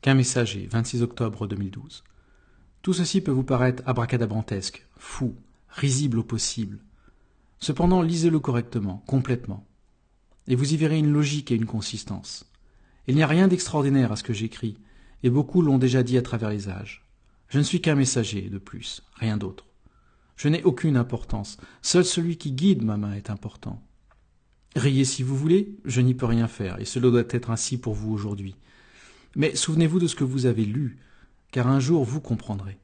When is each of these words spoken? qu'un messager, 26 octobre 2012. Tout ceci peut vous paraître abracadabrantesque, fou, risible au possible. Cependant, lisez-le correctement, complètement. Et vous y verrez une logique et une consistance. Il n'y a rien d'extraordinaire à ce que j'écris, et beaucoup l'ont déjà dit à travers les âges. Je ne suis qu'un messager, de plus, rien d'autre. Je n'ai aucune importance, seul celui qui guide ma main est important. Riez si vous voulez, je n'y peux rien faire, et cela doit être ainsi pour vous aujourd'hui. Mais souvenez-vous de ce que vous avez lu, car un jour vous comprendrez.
qu'un 0.00 0.14
messager, 0.14 0.68
26 0.70 1.02
octobre 1.02 1.46
2012. 1.46 2.04
Tout 2.82 2.92
ceci 2.92 3.20
peut 3.20 3.32
vous 3.32 3.42
paraître 3.42 3.82
abracadabrantesque, 3.86 4.86
fou, 4.96 5.34
risible 5.68 6.18
au 6.18 6.22
possible. 6.22 6.78
Cependant, 7.58 8.02
lisez-le 8.02 8.38
correctement, 8.38 9.02
complètement. 9.06 9.66
Et 10.46 10.54
vous 10.54 10.72
y 10.72 10.76
verrez 10.76 10.98
une 10.98 11.12
logique 11.12 11.50
et 11.50 11.56
une 11.56 11.66
consistance. 11.66 12.50
Il 13.06 13.16
n'y 13.16 13.22
a 13.22 13.26
rien 13.26 13.48
d'extraordinaire 13.48 14.12
à 14.12 14.16
ce 14.16 14.22
que 14.22 14.32
j'écris, 14.32 14.78
et 15.22 15.30
beaucoup 15.30 15.62
l'ont 15.62 15.78
déjà 15.78 16.02
dit 16.02 16.16
à 16.16 16.22
travers 16.22 16.50
les 16.50 16.68
âges. 16.68 17.04
Je 17.48 17.58
ne 17.58 17.64
suis 17.64 17.80
qu'un 17.80 17.94
messager, 17.94 18.42
de 18.42 18.58
plus, 18.58 19.02
rien 19.14 19.36
d'autre. 19.36 19.66
Je 20.36 20.48
n'ai 20.48 20.62
aucune 20.62 20.96
importance, 20.96 21.56
seul 21.82 22.04
celui 22.04 22.36
qui 22.36 22.52
guide 22.52 22.84
ma 22.84 22.96
main 22.96 23.14
est 23.14 23.30
important. 23.30 23.82
Riez 24.76 25.04
si 25.04 25.24
vous 25.24 25.36
voulez, 25.36 25.76
je 25.84 26.00
n'y 26.00 26.14
peux 26.14 26.26
rien 26.26 26.46
faire, 26.46 26.78
et 26.78 26.84
cela 26.84 27.10
doit 27.10 27.24
être 27.30 27.50
ainsi 27.50 27.78
pour 27.78 27.94
vous 27.94 28.12
aujourd'hui. 28.12 28.54
Mais 29.38 29.54
souvenez-vous 29.54 30.00
de 30.00 30.08
ce 30.08 30.16
que 30.16 30.24
vous 30.24 30.46
avez 30.46 30.64
lu, 30.64 30.98
car 31.52 31.68
un 31.68 31.78
jour 31.78 32.04
vous 32.04 32.20
comprendrez. 32.20 32.76